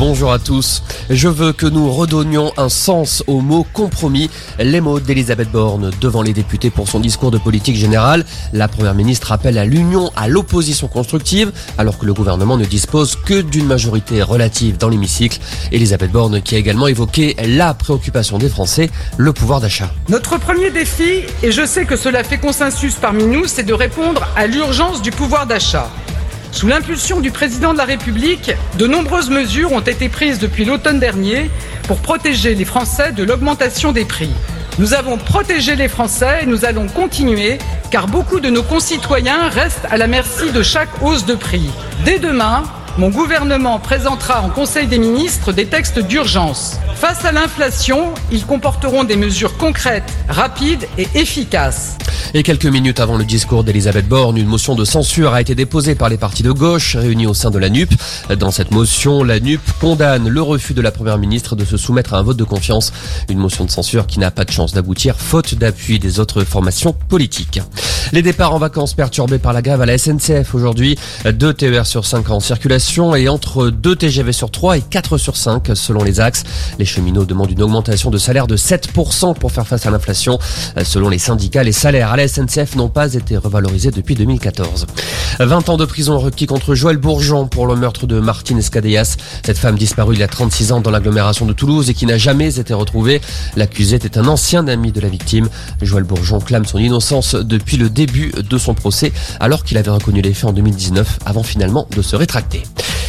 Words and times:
Bonjour 0.00 0.32
à 0.32 0.38
tous. 0.38 0.82
Je 1.10 1.28
veux 1.28 1.52
que 1.52 1.66
nous 1.66 1.92
redonnions 1.92 2.54
un 2.56 2.70
sens 2.70 3.22
au 3.26 3.42
mot 3.42 3.66
compromis. 3.70 4.30
Les 4.58 4.80
mots 4.80 4.98
d'Elisabeth 4.98 5.52
Borne 5.52 5.90
devant 6.00 6.22
les 6.22 6.32
députés 6.32 6.70
pour 6.70 6.88
son 6.88 7.00
discours 7.00 7.30
de 7.30 7.36
politique 7.36 7.76
générale. 7.76 8.24
La 8.54 8.66
première 8.66 8.94
ministre 8.94 9.30
appelle 9.30 9.58
à 9.58 9.66
l'union, 9.66 10.10
à 10.16 10.26
l'opposition 10.26 10.88
constructive, 10.88 11.52
alors 11.76 11.98
que 11.98 12.06
le 12.06 12.14
gouvernement 12.14 12.56
ne 12.56 12.64
dispose 12.64 13.14
que 13.14 13.42
d'une 13.42 13.66
majorité 13.66 14.22
relative 14.22 14.78
dans 14.78 14.88
l'hémicycle. 14.88 15.38
Elisabeth 15.70 16.10
Borne 16.10 16.40
qui 16.40 16.54
a 16.54 16.58
également 16.58 16.86
évoqué 16.86 17.36
la 17.46 17.74
préoccupation 17.74 18.38
des 18.38 18.48
Français, 18.48 18.88
le 19.18 19.34
pouvoir 19.34 19.60
d'achat. 19.60 19.90
Notre 20.08 20.38
premier 20.38 20.70
défi, 20.70 21.24
et 21.42 21.52
je 21.52 21.66
sais 21.66 21.84
que 21.84 21.96
cela 21.96 22.24
fait 22.24 22.38
consensus 22.38 22.94
parmi 22.94 23.24
nous, 23.26 23.46
c'est 23.46 23.64
de 23.64 23.74
répondre 23.74 24.26
à 24.34 24.46
l'urgence 24.46 25.02
du 25.02 25.10
pouvoir 25.10 25.46
d'achat. 25.46 25.90
Sous 26.52 26.66
l'impulsion 26.66 27.20
du 27.20 27.30
président 27.30 27.72
de 27.72 27.78
la 27.78 27.84
République, 27.84 28.52
de 28.78 28.86
nombreuses 28.86 29.30
mesures 29.30 29.72
ont 29.72 29.80
été 29.80 30.08
prises 30.08 30.38
depuis 30.38 30.64
l'automne 30.64 30.98
dernier 30.98 31.50
pour 31.84 31.98
protéger 31.98 32.54
les 32.54 32.64
Français 32.64 33.12
de 33.12 33.22
l'augmentation 33.22 33.92
des 33.92 34.04
prix. 34.04 34.30
Nous 34.78 34.94
avons 34.94 35.16
protégé 35.16 35.76
les 35.76 35.88
Français 35.88 36.40
et 36.42 36.46
nous 36.46 36.64
allons 36.64 36.86
continuer 36.88 37.58
car 37.90 38.08
beaucoup 38.08 38.40
de 38.40 38.50
nos 38.50 38.62
concitoyens 38.62 39.48
restent 39.48 39.86
à 39.90 39.96
la 39.96 40.06
merci 40.06 40.50
de 40.52 40.62
chaque 40.62 41.02
hausse 41.02 41.24
de 41.24 41.34
prix. 41.34 41.70
Dès 42.04 42.18
demain, 42.18 42.62
mon 42.98 43.10
gouvernement 43.10 43.78
présentera 43.78 44.42
en 44.42 44.48
Conseil 44.48 44.86
des 44.86 44.98
ministres 44.98 45.52
des 45.52 45.66
textes 45.66 45.98
d'urgence. 45.98 46.78
Face 46.94 47.24
à 47.24 47.32
l'inflation, 47.32 48.12
ils 48.30 48.44
comporteront 48.44 49.04
des 49.04 49.16
mesures 49.16 49.56
concrètes, 49.56 50.12
rapides 50.28 50.86
et 50.98 51.08
efficaces. 51.14 51.96
Et 52.34 52.42
quelques 52.42 52.66
minutes 52.66 53.00
avant 53.00 53.16
le 53.16 53.24
discours 53.24 53.64
d'Elisabeth 53.64 54.06
Borne, 54.06 54.36
une 54.36 54.46
motion 54.46 54.74
de 54.74 54.84
censure 54.84 55.34
a 55.34 55.40
été 55.40 55.54
déposée 55.54 55.94
par 55.94 56.08
les 56.08 56.16
partis 56.16 56.42
de 56.42 56.52
gauche 56.52 56.94
réunis 56.94 57.26
au 57.26 57.34
sein 57.34 57.50
de 57.50 57.58
la 57.58 57.68
NUP. 57.68 57.90
Dans 58.38 58.50
cette 58.50 58.70
motion, 58.70 59.24
la 59.24 59.40
NUP 59.40 59.60
condamne 59.80 60.28
le 60.28 60.42
refus 60.42 60.74
de 60.74 60.80
la 60.80 60.92
première 60.92 61.18
ministre 61.18 61.56
de 61.56 61.64
se 61.64 61.76
soumettre 61.76 62.14
à 62.14 62.18
un 62.18 62.22
vote 62.22 62.36
de 62.36 62.44
confiance. 62.44 62.92
Une 63.28 63.38
motion 63.38 63.64
de 63.64 63.70
censure 63.70 64.06
qui 64.06 64.18
n'a 64.20 64.30
pas 64.30 64.44
de 64.44 64.52
chance 64.52 64.72
d'aboutir 64.72 65.16
faute 65.16 65.54
d'appui 65.54 65.98
des 65.98 66.20
autres 66.20 66.44
formations 66.44 66.92
politiques. 67.08 67.60
Les 68.12 68.22
départs 68.22 68.52
en 68.52 68.58
vacances 68.58 68.94
perturbés 68.94 69.38
par 69.38 69.52
la 69.52 69.62
grève 69.62 69.80
à 69.80 69.86
la 69.86 69.96
SNCF 69.96 70.54
aujourd'hui. 70.54 70.98
2 71.24 71.54
TER 71.54 71.86
sur 71.86 72.04
5 72.04 72.28
en 72.30 72.40
circulation 72.40 73.14
et 73.14 73.28
entre 73.28 73.70
2 73.70 73.94
TGV 73.94 74.32
sur 74.32 74.50
3 74.50 74.78
et 74.78 74.80
4 74.82 75.16
sur 75.16 75.36
5 75.36 75.70
selon 75.74 76.02
les 76.02 76.18
axes. 76.18 76.42
Les 76.78 76.84
cheminots 76.84 77.24
demandent 77.24 77.52
une 77.52 77.62
augmentation 77.62 78.10
de 78.10 78.18
salaire 78.18 78.48
de 78.48 78.56
7% 78.56 79.34
pour 79.34 79.52
faire 79.52 79.66
face 79.66 79.86
à 79.86 79.90
l'inflation. 79.90 80.38
Selon 80.82 81.08
les 81.08 81.18
syndicats, 81.18 81.62
les 81.62 81.72
salaires 81.72 82.10
à 82.10 82.16
la 82.16 82.26
SNCF 82.26 82.74
n'ont 82.74 82.88
pas 82.88 83.14
été 83.14 83.36
revalorisés 83.36 83.92
depuis 83.92 84.16
2014. 84.16 84.86
20 85.46 85.70
ans 85.70 85.76
de 85.78 85.86
prison 85.86 86.18
requis 86.18 86.44
contre 86.44 86.74
Joël 86.74 86.98
Bourgeon 86.98 87.46
pour 87.46 87.66
le 87.66 87.74
meurtre 87.74 88.06
de 88.06 88.20
Martine 88.20 88.58
Escadeas. 88.58 89.16
Cette 89.44 89.56
femme 89.56 89.78
disparue 89.78 90.14
il 90.14 90.20
y 90.20 90.22
a 90.22 90.28
36 90.28 90.72
ans 90.72 90.80
dans 90.80 90.90
l'agglomération 90.90 91.46
de 91.46 91.54
Toulouse 91.54 91.88
et 91.88 91.94
qui 91.94 92.04
n'a 92.04 92.18
jamais 92.18 92.58
été 92.58 92.74
retrouvée. 92.74 93.22
L'accusé 93.56 93.96
était 93.96 94.18
un 94.18 94.26
ancien 94.26 94.68
ami 94.68 94.92
de 94.92 95.00
la 95.00 95.08
victime. 95.08 95.48
Joël 95.80 96.04
Bourgeon 96.04 96.40
clame 96.40 96.66
son 96.66 96.78
innocence 96.78 97.34
depuis 97.34 97.78
le 97.78 97.88
début 97.88 98.32
de 98.32 98.58
son 98.58 98.74
procès 98.74 99.12
alors 99.40 99.64
qu'il 99.64 99.78
avait 99.78 99.90
reconnu 99.90 100.20
les 100.20 100.34
faits 100.34 100.50
en 100.50 100.52
2019 100.52 101.20
avant 101.24 101.42
finalement 101.42 101.86
de 101.96 102.02
se 102.02 102.16
rétracter. 102.16 102.62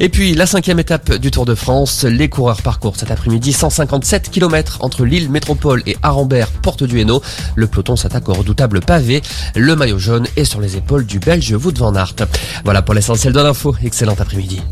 Et 0.00 0.08
puis 0.08 0.34
la 0.34 0.46
cinquième 0.46 0.78
étape 0.78 1.14
du 1.14 1.30
Tour 1.30 1.44
de 1.44 1.54
France, 1.54 2.04
les 2.04 2.28
coureurs 2.28 2.62
parcourent 2.62 2.96
cet 2.96 3.10
après-midi 3.10 3.52
157 3.52 4.30
km 4.30 4.78
entre 4.80 5.04
Lille 5.04 5.30
Métropole 5.30 5.82
et 5.86 5.96
Arambert, 6.02 6.48
porte 6.48 6.84
du 6.84 7.00
Hainaut. 7.00 7.22
Le 7.54 7.66
peloton 7.66 7.96
s'attaque 7.96 8.28
au 8.28 8.32
redoutable 8.32 8.80
pavé. 8.80 9.22
Le 9.54 9.76
maillot 9.76 9.98
jaune 9.98 10.26
est 10.36 10.44
sur 10.44 10.60
les 10.60 10.76
épaules 10.76 11.04
du 11.04 11.18
Belge 11.18 11.52
Wout 11.52 11.76
van 11.76 11.94
Aert. 11.94 12.14
Voilà 12.64 12.82
pour 12.82 12.94
l'essentiel 12.94 13.32
de 13.32 13.40
l'info. 13.40 13.74
Excellent 13.84 14.16
après-midi. 14.18 14.62